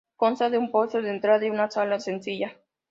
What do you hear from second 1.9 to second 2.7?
sencilla.